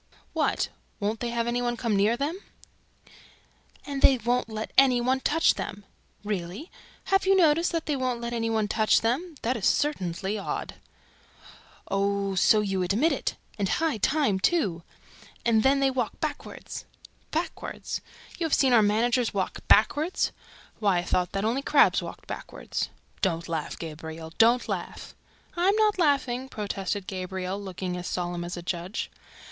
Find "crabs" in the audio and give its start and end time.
21.61-22.01